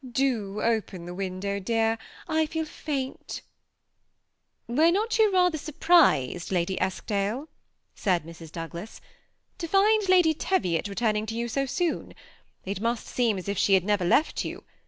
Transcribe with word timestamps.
Do 0.11 0.63
open 0.63 1.05
the 1.05 1.11
window^ 1.13 1.63
dear, 1.63 1.99
I 2.27 2.47
feel 2.47 2.65
faint" 2.65 3.43
"Were 4.67 4.89
not 4.89 5.19
you 5.19 5.31
rather 5.31 5.59
surprised, 5.59 6.51
Lady 6.51 6.75
Eskdale," 6.81 7.47
said 7.93 8.25
Mrs. 8.25 8.51
Douglas," 8.51 8.99
to 9.59 9.67
find 9.67 10.09
Lady 10.09 10.33
Teviot 10.33 10.87
returning 10.87 11.27
to 11.27 11.35
you 11.35 11.47
so 11.47 11.67
soon; 11.67 12.15
it 12.65 12.81
must 12.81 13.05
seem 13.05 13.37
as 13.37 13.47
if 13.47 13.59
she 13.59 13.75
had 13.75 13.83
never 13.83 14.03
left 14.03 14.43
you? 14.43 14.63